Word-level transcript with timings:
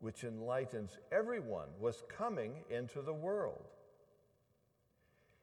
which 0.00 0.24
enlightens 0.24 0.98
everyone, 1.12 1.68
was 1.78 2.02
coming 2.08 2.64
into 2.70 3.02
the 3.02 3.12
world. 3.12 3.68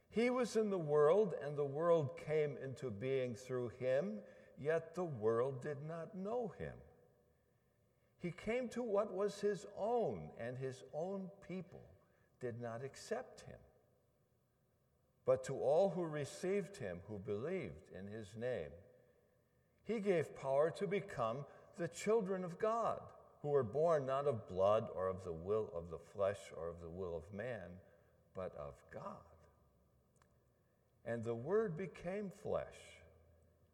He 0.10 0.30
was 0.30 0.56
in 0.56 0.70
the 0.70 0.78
world, 0.78 1.36
and 1.44 1.56
the 1.56 1.66
world 1.66 2.18
came 2.26 2.58
into 2.64 2.90
being 2.90 3.36
through 3.36 3.72
him, 3.80 4.20
yet 4.60 4.96
the 4.96 5.04
world 5.04 5.62
did 5.62 5.78
not 5.88 6.16
know 6.16 6.54
him. 6.58 6.74
He 8.20 8.32
came 8.32 8.68
to 8.70 8.82
what 8.82 9.14
was 9.14 9.40
his 9.40 9.68
own, 9.78 10.30
and 10.40 10.58
his 10.58 10.84
own 10.94 11.30
people 11.48 11.84
did 12.40 12.60
not 12.60 12.84
accept 12.84 13.42
him. 13.42 13.60
But 15.26 15.44
to 15.46 15.56
all 15.56 15.90
who 15.90 16.06
received 16.06 16.78
him, 16.78 17.00
who 17.08 17.20
believed 17.20 17.92
in 17.98 18.08
his 18.08 18.34
name, 18.36 18.72
he 19.84 20.00
gave 20.00 20.36
power 20.36 20.72
to 20.72 20.88
become 20.88 21.46
the 21.78 21.88
children 21.88 22.44
of 22.44 22.58
God, 22.58 23.02
who 23.48 23.54
were 23.54 23.64
born 23.64 24.06
not 24.06 24.28
of 24.28 24.46
blood 24.50 24.90
or 24.94 25.08
of 25.08 25.24
the 25.24 25.32
will 25.32 25.72
of 25.74 25.90
the 25.90 25.98
flesh 26.14 26.52
or 26.58 26.68
of 26.68 26.82
the 26.82 26.90
will 26.90 27.16
of 27.16 27.34
man, 27.34 27.70
but 28.36 28.54
of 28.60 28.74
God. 28.94 29.24
And 31.06 31.24
the 31.24 31.34
Word 31.34 31.78
became 31.78 32.30
flesh 32.44 32.76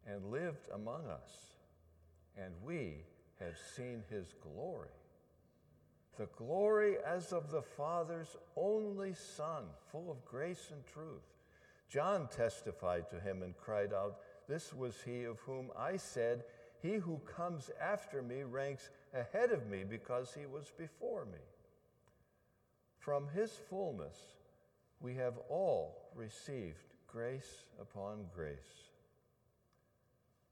and 0.06 0.30
lived 0.30 0.70
among 0.76 1.08
us, 1.08 1.56
and 2.38 2.54
we 2.64 2.98
have 3.40 3.56
seen 3.76 4.04
his 4.12 4.36
glory. 4.44 4.90
The 6.20 6.28
glory 6.38 6.98
as 7.04 7.34
of 7.34 7.50
the 7.50 7.64
Father's 7.64 8.38
only 8.56 9.16
Son, 9.16 9.64
full 9.92 10.12
of 10.12 10.24
grace 10.24 10.70
and 10.72 10.86
truth. 10.86 11.26
John 11.90 12.28
testified 12.28 13.10
to 13.10 13.20
him 13.20 13.42
and 13.42 13.58
cried 13.58 13.92
out, 13.92 14.20
This 14.48 14.72
was 14.72 15.02
he 15.04 15.24
of 15.24 15.40
whom 15.40 15.72
I 15.76 15.98
said, 15.98 16.44
He 16.80 16.94
who 16.94 17.20
comes 17.26 17.72
after 17.82 18.22
me 18.22 18.44
ranks 18.44 18.92
ahead 19.14 19.52
of 19.52 19.68
me 19.68 19.84
because 19.88 20.34
he 20.34 20.46
was 20.46 20.72
before 20.78 21.26
me. 21.26 21.44
From 23.00 23.28
his 23.36 23.52
fullness 23.70 24.18
we 25.00 25.14
have 25.16 25.34
all 25.50 26.10
received 26.16 26.94
grace 27.08 27.66
upon 27.80 28.26
grace. 28.34 28.90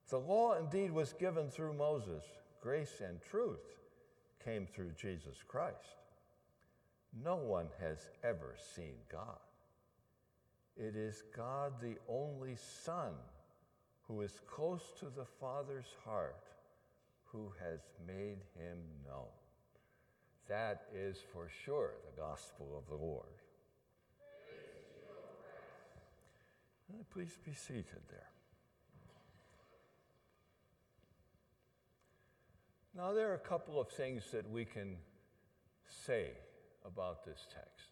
The 0.10 0.20
law 0.20 0.58
indeed 0.58 0.92
was 0.92 1.14
given 1.14 1.50
through 1.50 1.74
Moses 1.74 2.24
grace 2.62 3.02
and 3.08 3.22
truth 3.22 3.78
came 4.44 4.68
through 4.68 4.92
Jesus 5.00 5.38
Christ. 5.48 5.96
No 7.24 7.36
one 7.36 7.68
has 7.80 8.10
ever 8.24 8.56
seen 8.76 8.96
God. 9.12 9.40
It 10.78 10.96
is 10.96 11.24
God, 11.36 11.74
the 11.82 11.96
only 12.08 12.56
Son, 12.56 13.14
who 14.08 14.22
is 14.22 14.40
close 14.48 14.84
to 15.00 15.06
the 15.06 15.26
Father's 15.40 15.96
heart, 16.06 16.48
who 17.32 17.52
has 17.60 17.80
made 18.06 18.40
him 18.58 18.78
known. 19.06 19.30
That 20.48 20.84
is 20.94 21.18
for 21.34 21.48
sure 21.66 21.92
the 22.06 22.22
gospel 22.22 22.76
of 22.78 22.88
the 22.90 23.04
Lord. 23.04 23.26
Please 27.10 27.38
be 27.46 27.54
seated 27.54 28.02
there. 28.10 28.30
Now, 32.96 33.14
there 33.14 33.32
are 33.32 33.36
a 33.36 33.40
couple 33.40 33.80
of 33.80 33.90
things 33.90 34.24
that 34.32 34.50
we 34.50 34.66
can 34.66 34.98
say 35.88 36.32
about 36.86 37.24
this 37.26 37.48
text. 37.54 37.88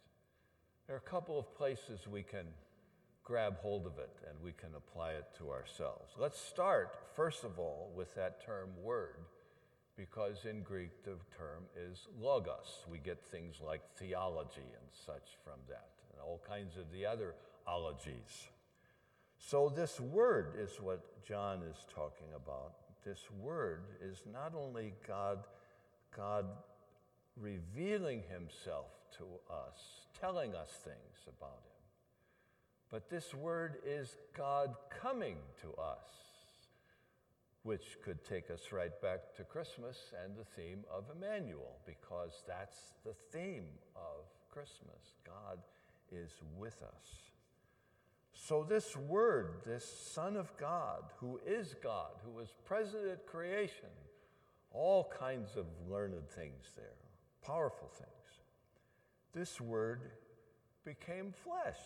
There 0.88 0.95
are 0.95 1.00
a 1.06 1.09
couple 1.09 1.39
of 1.39 1.56
places 1.56 2.07
we 2.07 2.23
can 2.23 2.45
grab 3.29 3.57
hold 3.59 3.85
of 3.85 4.00
it 4.00 4.09
and 4.28 4.35
we 4.44 4.51
can 4.51 4.69
apply 4.75 5.12
it 5.12 5.25
to 5.38 5.51
ourselves. 5.51 6.13
Let's 6.17 6.41
start, 6.41 6.95
first 7.16 7.44
of 7.44 7.59
all, 7.59 7.91
with 7.95 8.16
that 8.16 8.44
term 8.44 8.69
word, 8.81 9.17
because 9.95 10.45
in 10.50 10.63
Greek 10.63 11.03
the 11.03 11.12
term 11.38 11.66
is 11.78 12.07
logos. 12.19 12.85
We 12.89 12.97
get 12.97 13.23
things 13.23 13.57
like 13.63 13.81
theology 13.97 14.66
and 14.81 14.89
such 15.06 15.38
from 15.44 15.59
that, 15.69 15.91
and 16.12 16.19
all 16.22 16.41
kinds 16.47 16.75
of 16.78 16.91
the 16.91 17.06
other 17.06 17.35
ologies. 17.68 18.50
So, 19.38 19.69
this 19.69 20.00
word 20.00 20.56
is 20.57 20.81
what 20.81 21.23
John 21.23 21.59
is 21.69 21.78
talking 21.94 22.28
about 22.35 22.73
this 23.06 23.19
word 23.39 23.84
is 24.01 24.23
not 24.31 24.53
only 24.56 24.94
God, 25.07 25.39
God 26.16 26.45
revealing 27.39 28.23
himself 28.31 28.88
to 29.18 29.23
us, 29.50 30.07
telling 30.19 30.53
us 30.53 30.69
things 30.84 31.28
about 31.28 31.63
him, 31.63 31.78
but 32.91 33.09
this 33.09 33.33
word 33.33 33.77
is 33.85 34.17
God 34.35 34.75
coming 35.01 35.38
to 35.61 35.69
us, 35.81 36.07
which 37.63 37.97
could 38.03 38.23
take 38.23 38.50
us 38.50 38.72
right 38.72 39.00
back 39.01 39.35
to 39.38 39.44
Christmas 39.44 40.13
and 40.23 40.35
the 40.35 40.44
theme 40.44 40.83
of 40.91 41.05
Emmanuel, 41.16 41.77
because 41.85 42.44
that's 42.47 42.94
the 43.05 43.13
theme 43.31 43.67
of 43.95 44.25
Christmas. 44.50 45.17
God 45.25 45.59
is 46.11 46.31
with 46.57 46.81
us. 46.81 47.29
So, 48.33 48.66
this 48.67 48.95
word, 48.95 49.61
this 49.66 49.85
Son 49.85 50.35
of 50.35 50.56
God, 50.57 51.03
who 51.19 51.39
is 51.45 51.75
God, 51.83 52.11
who 52.23 52.31
was 52.31 52.53
present 52.66 53.07
at 53.07 53.27
creation, 53.27 53.89
all 54.71 55.11
kinds 55.19 55.56
of 55.56 55.66
learned 55.88 56.27
things 56.29 56.71
there, 56.75 56.85
powerful 57.44 57.89
things. 57.94 58.09
This 59.33 59.61
word 59.61 60.01
became 60.85 61.33
flesh. 61.44 61.77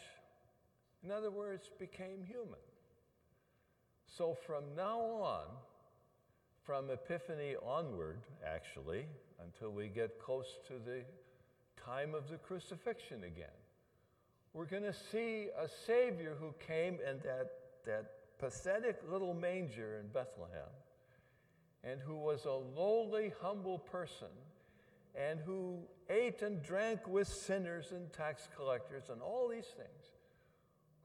In 1.04 1.12
other 1.12 1.32
words, 1.32 1.70
became 1.80 2.24
human. 2.24 2.60
So, 4.06 4.38
from 4.46 4.64
now 4.76 5.00
on, 5.00 5.46
from 6.64 6.90
Epiphany 6.90 7.56
onward, 7.66 8.22
actually, 8.46 9.06
until 9.44 9.72
we 9.72 9.88
get 9.88 10.20
close 10.20 10.60
to 10.68 10.74
the 10.74 11.02
time 11.84 12.14
of 12.14 12.30
the 12.30 12.38
crucifixion 12.38 13.24
again, 13.24 13.48
we're 14.54 14.66
going 14.66 14.84
to 14.84 14.94
see 14.94 15.48
a 15.60 15.68
Savior 15.68 16.38
who 16.40 16.54
came 16.66 17.00
in 17.08 17.20
that, 17.24 17.52
that 17.86 18.12
pathetic 18.40 19.00
little 19.10 19.34
manger 19.34 20.00
in 20.00 20.08
Bethlehem 20.08 20.70
and 21.84 22.00
who 22.00 22.16
was 22.16 22.46
a 22.46 22.52
lowly, 22.52 23.34
humble 23.42 23.80
person 23.80 24.28
and 25.16 25.40
who 25.40 25.80
ate 26.10 26.42
and 26.42 26.62
drank 26.64 27.08
with 27.08 27.28
sinners 27.28 27.92
and 27.92 28.12
tax 28.14 28.48
collectors 28.56 29.10
and 29.10 29.22
all 29.22 29.48
these 29.48 29.66
things, 29.66 30.12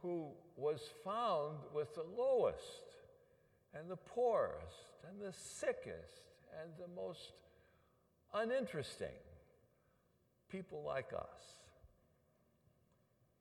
who 0.02 0.28
was 0.56 0.80
found 1.04 1.58
with 1.74 1.94
the 1.94 2.04
lowest 2.16 2.84
and 3.74 3.90
the 3.90 3.96
poorest 3.96 4.86
and 5.08 5.20
the 5.20 5.32
sickest 5.32 6.22
and 6.62 6.70
the 6.78 7.00
most 7.00 7.32
uninteresting 8.34 9.08
people 10.50 10.82
like 10.84 11.12
us 11.12 11.58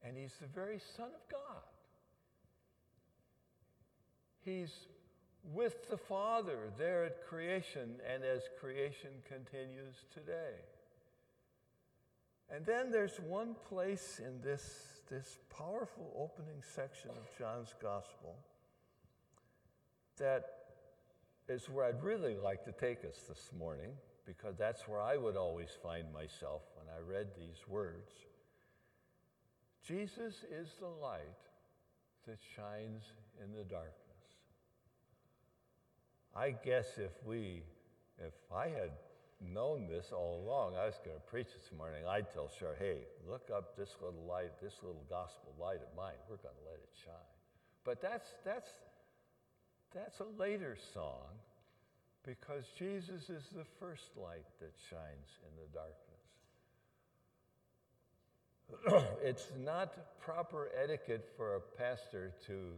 and 0.07 0.17
he's 0.17 0.33
the 0.39 0.47
very 0.47 0.79
Son 0.95 1.07
of 1.07 1.31
God. 1.31 1.63
He's 4.43 4.71
with 5.53 5.89
the 5.89 5.97
Father 5.97 6.71
there 6.77 7.05
at 7.05 7.25
creation 7.27 7.95
and 8.13 8.23
as 8.23 8.43
creation 8.59 9.09
continues 9.27 9.95
today. 10.13 10.55
And 12.49 12.65
then 12.65 12.91
there's 12.91 13.19
one 13.19 13.55
place 13.67 14.21
in 14.25 14.41
this, 14.41 14.96
this 15.09 15.39
powerful 15.55 16.11
opening 16.17 16.61
section 16.75 17.09
of 17.11 17.37
John's 17.37 17.73
Gospel 17.81 18.35
that 20.17 20.43
is 21.47 21.69
where 21.69 21.85
I'd 21.85 22.03
really 22.03 22.35
like 22.35 22.65
to 22.65 22.71
take 22.71 23.05
us 23.05 23.21
this 23.27 23.51
morning 23.57 23.91
because 24.25 24.57
that's 24.57 24.87
where 24.87 25.01
I 25.01 25.15
would 25.15 25.37
always 25.37 25.69
find 25.81 26.11
myself 26.11 26.63
when 26.75 26.87
I 26.93 26.99
read 26.99 27.27
these 27.37 27.67
words. 27.67 28.11
Jesus 29.87 30.43
is 30.51 30.75
the 30.79 30.87
light 30.87 31.21
that 32.27 32.39
shines 32.55 33.03
in 33.41 33.53
the 33.53 33.63
darkness. 33.63 33.93
I 36.35 36.51
guess 36.51 36.97
if 36.97 37.11
we, 37.25 37.63
if 38.19 38.33
I 38.53 38.67
had 38.67 38.91
known 39.41 39.87
this 39.87 40.11
all 40.11 40.43
along, 40.43 40.75
I 40.75 40.85
was 40.85 40.99
going 41.05 41.15
to 41.15 41.23
preach 41.23 41.47
this 41.47 41.71
morning, 41.77 42.03
I'd 42.07 42.31
tell 42.33 42.49
Char, 42.59 42.75
hey, 42.79 43.05
look 43.29 43.49
up 43.53 43.77
this 43.77 43.95
little 44.01 44.25
light, 44.27 44.51
this 44.61 44.73
little 44.81 45.05
gospel 45.09 45.53
light 45.59 45.81
of 45.81 45.95
mine. 45.95 46.17
We're 46.29 46.37
going 46.37 46.55
to 46.55 46.65
let 46.65 46.79
it 46.79 46.89
shine. 47.05 47.31
But 47.85 48.01
that's, 48.01 48.27
that's, 48.43 48.69
that's 49.93 50.19
a 50.19 50.41
later 50.41 50.75
song 50.93 51.37
because 52.25 52.65
Jesus 52.77 53.29
is 53.29 53.43
the 53.55 53.65
first 53.79 54.09
light 54.17 54.45
that 54.59 54.73
shines 54.89 55.39
in 55.45 55.53
the 55.55 55.69
darkness. 55.71 56.17
it's 59.23 59.47
not 59.63 60.19
proper 60.19 60.69
etiquette 60.83 61.29
for 61.37 61.55
a 61.55 61.61
pastor 61.61 62.33
to 62.47 62.73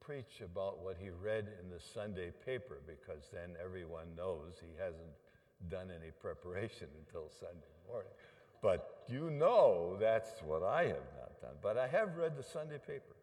preach 0.00 0.42
about 0.44 0.82
what 0.82 0.96
he 0.98 1.10
read 1.10 1.46
in 1.62 1.70
the 1.70 1.78
Sunday 1.78 2.32
paper 2.44 2.80
because 2.86 3.28
then 3.32 3.50
everyone 3.62 4.06
knows 4.16 4.54
he 4.60 4.76
hasn't 4.76 5.14
done 5.68 5.88
any 5.90 6.10
preparation 6.20 6.88
until 6.98 7.28
Sunday 7.28 7.74
morning. 7.88 8.12
But 8.62 9.04
you 9.08 9.30
know 9.30 9.96
that's 9.98 10.42
what 10.42 10.62
I 10.62 10.82
have 10.84 11.08
not 11.18 11.40
done. 11.40 11.54
But 11.62 11.78
I 11.78 11.88
have 11.88 12.16
read 12.16 12.36
the 12.36 12.42
Sunday 12.42 12.78
paper. 12.78 13.16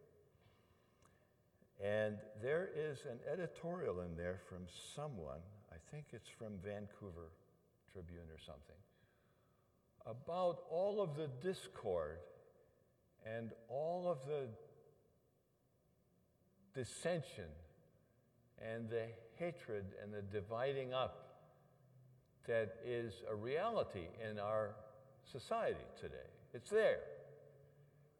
And 1.84 2.18
there 2.42 2.69
is 2.75 3.00
an 3.06 3.19
editorial 3.31 4.01
in 4.01 4.18
there 4.18 4.39
from 4.50 4.66
someone, 4.95 5.39
I 5.72 5.75
think 5.92 6.06
it's 6.12 6.30
from 6.30 6.54
Vancouver 6.63 7.30
Tribune 7.92 8.25
or 8.31 8.39
something, 8.39 8.75
about 10.06 10.62
all 10.72 11.01
of 11.01 11.16
the 11.16 11.28
discord 11.48 12.18
and 13.25 13.51
all 13.69 14.10
of 14.10 14.18
the 14.28 14.48
dissension 16.74 17.50
and 18.60 18.89
the 18.89 19.06
hatred 19.38 19.86
and 20.01 20.12
the 20.13 20.22
dividing 20.22 20.94
up 20.94 21.26
that 22.47 22.77
is 22.85 23.13
a 23.29 23.35
reality 23.35 24.07
in 24.29 24.39
our 24.39 24.71
society 25.31 25.85
today. 25.99 26.29
It's 26.53 26.69
there. 26.69 26.99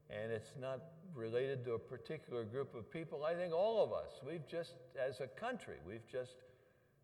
And 0.10 0.32
it's 0.32 0.54
not 0.60 0.82
related 1.16 1.66
to 1.66 1.74
a 1.74 1.80
particular 1.80 2.44
group 2.44 2.76
of 2.76 2.92
people. 2.92 3.24
I 3.26 3.34
think 3.34 3.54
all 3.54 3.84
of 3.84 3.92
us, 3.92 4.20
we've 4.26 4.48
just, 4.48 4.74
as 4.98 5.20
a 5.20 5.28
country, 5.28 5.78
we've 5.88 6.08
just 6.12 6.36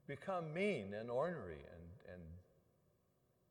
become 0.07 0.53
mean 0.53 0.93
and 0.93 1.09
ornery 1.09 1.63
and, 1.73 2.13
and 2.13 2.21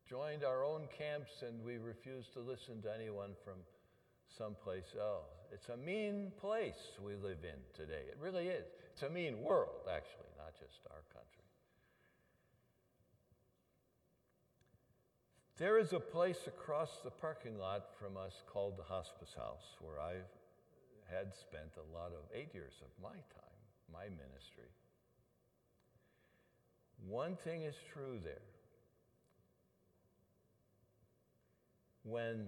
joined 0.07 0.43
our 0.43 0.63
own 0.63 0.87
camps 0.95 1.43
and 1.45 1.63
we 1.63 1.77
refuse 1.77 2.25
to 2.33 2.39
listen 2.39 2.81
to 2.83 2.93
anyone 2.93 3.31
from 3.43 3.57
someplace 4.37 4.95
else. 4.99 5.33
It's 5.51 5.69
a 5.69 5.77
mean 5.77 6.31
place 6.39 6.97
we 7.03 7.13
live 7.15 7.43
in 7.43 7.59
today. 7.75 8.05
It 8.09 8.17
really 8.21 8.47
is. 8.47 8.65
It's 8.91 9.03
a 9.03 9.09
mean 9.09 9.41
world, 9.41 9.89
actually, 9.89 10.29
not 10.37 10.53
just 10.59 10.79
our 10.89 11.03
country. 11.13 11.43
There 15.63 15.79
is 15.79 15.93
a 15.93 15.99
place 16.01 16.45
across 16.45 16.89
the 17.05 17.09
parking 17.09 17.57
lot 17.57 17.85
from 17.97 18.17
us 18.17 18.43
called 18.51 18.77
the 18.77 18.83
Hospice 18.83 19.33
House 19.33 19.77
where 19.79 19.97
I 19.97 20.15
had 21.09 21.33
spent 21.33 21.71
a 21.77 21.97
lot 21.97 22.07
of 22.07 22.25
eight 22.35 22.53
years 22.53 22.73
of 22.81 22.89
my 23.01 23.15
time, 23.15 23.61
my 23.89 24.03
ministry. 24.03 24.67
One 27.07 27.37
thing 27.45 27.61
is 27.61 27.75
true 27.93 28.19
there. 28.21 28.41
When 32.03 32.47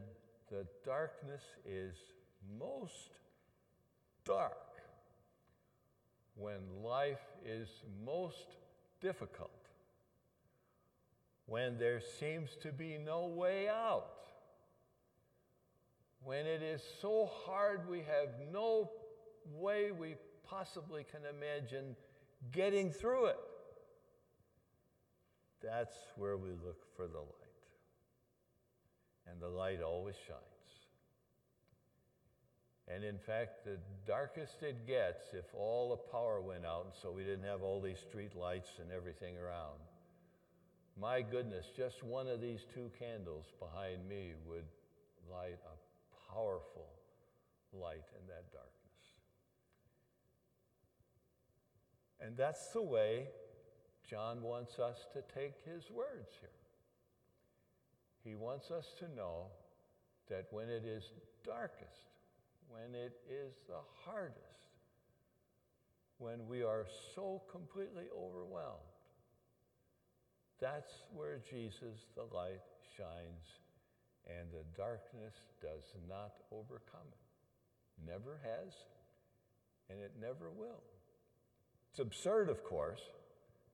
the 0.51 0.67
darkness 0.85 1.43
is 1.65 1.95
most 2.59 3.11
dark, 4.25 4.81
when 6.35 6.59
life 6.83 7.23
is 7.45 7.69
most 8.05 8.57
difficult, 8.99 9.64
when 11.45 11.77
there 11.77 12.01
seems 12.19 12.55
to 12.61 12.71
be 12.71 12.97
no 12.97 13.27
way 13.27 13.67
out, 13.69 14.27
when 16.23 16.45
it 16.45 16.63
is 16.63 16.81
so 17.01 17.29
hard 17.45 17.87
we 17.87 17.99
have 17.99 18.29
no 18.51 18.89
way 19.53 19.91
we 19.91 20.15
possibly 20.47 21.03
can 21.03 21.21
imagine 21.29 21.95
getting 22.51 22.91
through 22.91 23.27
it. 23.27 23.37
That's 25.61 25.95
where 26.17 26.37
we 26.37 26.49
look 26.49 26.83
for 26.95 27.07
the 27.07 27.19
light. 27.19 27.29
And 29.29 29.41
the 29.41 29.49
light 29.49 29.81
always 29.81 30.15
shines. 30.15 30.39
And 32.87 33.03
in 33.03 33.17
fact, 33.17 33.65
the 33.65 33.79
darkest 34.05 34.61
it 34.61 34.85
gets, 34.85 35.33
if 35.33 35.45
all 35.55 35.89
the 35.89 36.11
power 36.11 36.41
went 36.41 36.65
out, 36.65 36.85
and 36.85 36.93
so 37.01 37.11
we 37.11 37.23
didn't 37.23 37.45
have 37.45 37.63
all 37.63 37.81
these 37.81 37.99
street 37.99 38.35
lights 38.35 38.69
and 38.79 38.91
everything 38.91 39.37
around, 39.37 39.79
my 40.99 41.21
goodness, 41.21 41.67
just 41.75 42.03
one 42.03 42.27
of 42.27 42.41
these 42.41 42.65
two 42.73 42.89
candles 42.97 43.45
behind 43.59 44.07
me 44.07 44.33
would 44.47 44.65
light 45.29 45.59
a 45.65 46.33
powerful 46.33 46.87
light 47.73 48.05
in 48.19 48.27
that 48.27 48.51
darkness. 48.51 48.71
And 52.21 52.37
that's 52.37 52.69
the 52.69 52.81
way 52.81 53.27
John 54.09 54.41
wants 54.41 54.79
us 54.79 55.05
to 55.13 55.21
take 55.33 55.53
his 55.65 55.91
words 55.91 56.37
here. 56.39 56.49
He 58.23 58.35
wants 58.35 58.71
us 58.71 58.93
to 58.99 59.05
know 59.15 59.47
that 60.29 60.47
when 60.51 60.69
it 60.69 60.85
is 60.85 61.11
darkest, 61.43 62.09
when 62.69 62.95
it 62.95 63.17
is 63.29 63.53
the 63.67 63.81
hardest, 64.05 64.39
when 66.17 66.47
we 66.47 66.63
are 66.63 66.85
so 67.13 67.41
completely 67.51 68.05
overwhelmed, 68.17 68.94
that's 70.59 70.93
where 71.13 71.39
Jesus, 71.49 72.05
the 72.15 72.23
light, 72.35 72.61
shines, 72.97 73.59
and 74.27 74.47
the 74.51 74.65
darkness 74.77 75.33
does 75.61 75.83
not 76.07 76.33
overcome 76.51 77.07
it. 77.11 78.09
Never 78.09 78.39
has, 78.43 78.73
and 79.89 79.99
it 79.99 80.13
never 80.19 80.49
will. 80.49 80.81
It's 81.91 81.99
absurd, 81.99 82.49
of 82.49 82.63
course. 82.63 83.01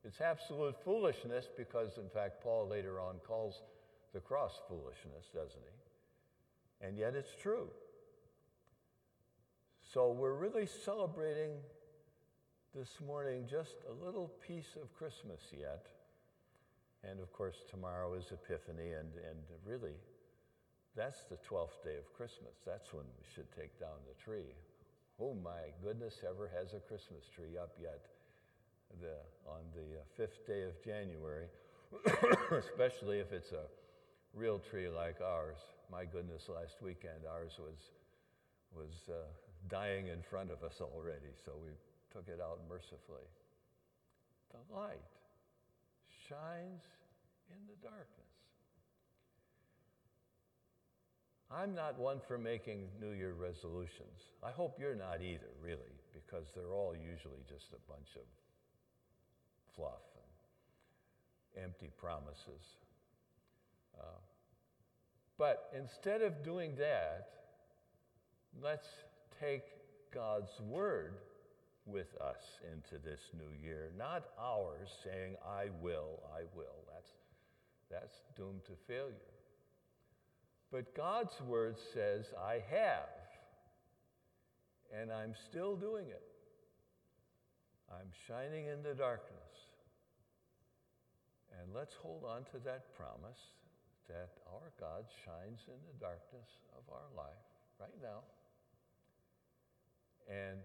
It's 0.03 0.21
absolute 0.21 0.75
foolishness 0.83 1.47
because, 1.55 1.97
in 1.97 2.09
fact, 2.09 2.43
Paul 2.43 2.67
later 2.67 2.99
on 2.99 3.17
calls 3.25 3.61
the 4.13 4.19
cross 4.19 4.59
foolishness, 4.67 5.29
doesn't 5.33 5.61
he? 5.61 6.87
And 6.87 6.97
yet 6.97 7.15
it's 7.15 7.35
true. 7.41 7.69
So 9.93 10.11
we're 10.11 10.33
really 10.33 10.67
celebrating 10.85 11.51
this 12.73 12.99
morning 13.05 13.45
just 13.49 13.75
a 13.89 14.05
little 14.05 14.31
piece 14.47 14.77
of 14.81 14.93
Christmas 14.95 15.41
yet. 15.51 15.87
And 17.09 17.19
of 17.19 17.33
course, 17.33 17.63
tomorrow 17.69 18.13
is 18.13 18.31
Epiphany, 18.31 18.93
and, 18.93 19.09
and 19.29 19.39
really, 19.65 19.97
that's 20.95 21.23
the 21.25 21.37
12th 21.37 21.81
day 21.83 21.97
of 21.97 22.13
Christmas. 22.13 22.61
That's 22.65 22.93
when 22.93 23.05
we 23.17 23.25
should 23.33 23.49
take 23.51 23.79
down 23.79 23.97
the 24.05 24.13
tree. 24.21 24.53
Oh 25.19 25.33
my 25.33 25.73
goodness, 25.83 26.21
ever 26.27 26.49
has 26.57 26.73
a 26.73 26.79
Christmas 26.79 27.25
tree 27.33 27.57
up 27.57 27.73
yet 27.81 28.05
the, 28.99 29.17
on 29.49 29.61
the 29.73 30.01
uh, 30.01 30.03
fifth 30.17 30.45
day 30.45 30.63
of 30.63 30.77
January, 30.83 31.47
especially 32.51 33.19
if 33.19 33.31
it's 33.31 33.51
a 33.51 33.65
real 34.33 34.59
tree 34.59 34.89
like 34.89 35.21
ours. 35.21 35.57
My 35.91 36.05
goodness, 36.05 36.49
last 36.49 36.81
weekend 36.81 37.25
ours 37.29 37.57
was, 37.59 37.91
was 38.75 39.09
uh, 39.09 39.25
dying 39.69 40.07
in 40.07 40.21
front 40.21 40.51
of 40.51 40.63
us 40.63 40.81
already, 40.81 41.33
so 41.45 41.53
we 41.61 41.71
took 42.11 42.27
it 42.27 42.39
out 42.41 42.59
mercifully. 42.69 43.25
The 44.51 44.75
light 44.75 45.20
shines 46.31 46.81
in 47.51 47.59
the 47.67 47.75
darkness. 47.83 48.07
I'm 51.51 51.75
not 51.75 51.99
one 51.99 52.21
for 52.25 52.37
making 52.37 52.87
New 53.01 53.11
Year 53.11 53.33
resolutions. 53.33 54.31
I 54.41 54.51
hope 54.51 54.77
you're 54.79 54.95
not 54.95 55.21
either, 55.21 55.51
really, 55.61 55.99
because 56.13 56.47
they're 56.55 56.73
all 56.73 56.95
usually 56.95 57.43
just 57.49 57.73
a 57.73 57.91
bunch 57.91 58.15
of 58.15 58.23
fluff 59.75 60.07
and 61.55 61.65
empty 61.65 61.89
promises. 61.99 62.79
Uh, 63.99 64.21
but 65.37 65.69
instead 65.77 66.21
of 66.21 66.41
doing 66.45 66.75
that, 66.77 67.27
let's 68.63 68.87
take 69.41 69.63
God's 70.13 70.51
word 70.61 71.15
with 71.85 72.15
us 72.21 72.59
into 72.71 73.03
this 73.03 73.19
new 73.33 73.67
year, 73.67 73.91
not 73.97 74.23
ours 74.39 74.89
saying, 75.03 75.35
I 75.45 75.65
will, 75.81 76.21
I 76.35 76.41
will. 76.55 76.85
That's, 76.87 77.09
that's 77.89 78.21
doomed 78.37 78.63
to 78.65 78.73
failure. 78.87 79.15
But 80.71 80.95
God's 80.95 81.35
word 81.41 81.75
says, 81.93 82.25
I 82.39 82.61
have, 82.71 83.09
and 84.95 85.11
I'm 85.11 85.33
still 85.49 85.75
doing 85.75 86.07
it. 86.07 86.23
I'm 87.91 88.07
shining 88.27 88.67
in 88.67 88.83
the 88.83 88.93
darkness, 88.95 89.51
And 91.59 91.75
let's 91.75 91.93
hold 92.01 92.23
on 92.23 92.47
to 92.55 92.63
that 92.63 92.95
promise 92.95 93.51
that 94.07 94.31
our 94.47 94.71
God 94.79 95.03
shines 95.25 95.59
in 95.67 95.79
the 95.87 95.97
darkness 95.99 96.47
of 96.71 96.83
our 96.87 97.07
life 97.15 97.47
right 97.79 97.99
now. 98.01 98.23
And 100.31 100.59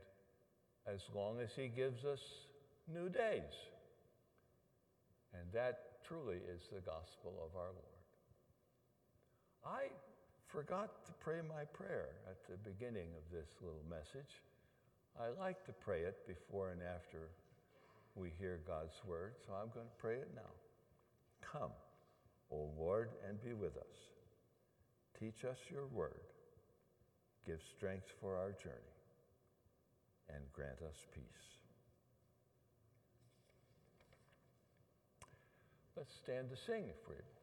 as 0.86 1.00
long 1.14 1.40
as 1.42 1.50
He 1.56 1.68
gives 1.68 2.04
us 2.04 2.20
new 2.92 3.08
days. 3.08 3.54
And 5.34 5.44
that 5.52 6.02
truly 6.06 6.38
is 6.48 6.62
the 6.72 6.80
gospel 6.80 7.34
of 7.42 7.56
our 7.58 7.74
Lord. 7.74 8.00
I 9.66 9.90
forgot 10.46 11.04
to 11.06 11.12
pray 11.20 11.40
my 11.42 11.64
prayer 11.74 12.08
at 12.30 12.38
the 12.48 12.56
beginning 12.68 13.08
of 13.18 13.24
this 13.34 13.48
little 13.60 13.82
message. 13.90 14.30
I 15.18 15.34
like 15.40 15.64
to 15.66 15.72
pray 15.72 16.02
it 16.02 16.26
before 16.26 16.70
and 16.70 16.80
after 16.82 17.30
we 18.14 18.30
hear 18.38 18.60
God's 18.66 18.94
word, 19.06 19.32
so 19.46 19.52
I'm 19.52 19.70
going 19.74 19.86
to 19.86 20.00
pray 20.00 20.16
it 20.16 20.30
now. 20.34 20.54
Come, 21.52 21.72
O 22.50 22.70
Lord, 22.78 23.10
and 23.28 23.42
be 23.42 23.52
with 23.52 23.76
us. 23.76 23.96
Teach 25.18 25.44
us 25.44 25.58
your 25.70 25.86
word. 25.86 26.20
Give 27.44 27.58
strength 27.76 28.06
for 28.20 28.36
our 28.36 28.52
journey 28.52 28.95
and 30.34 30.42
grant 30.52 30.82
us 30.82 30.96
peace. 31.14 31.46
Let's 35.96 36.14
stand 36.22 36.50
to 36.50 36.56
sing 36.56 36.84
if 36.88 37.08
we're 37.08 37.35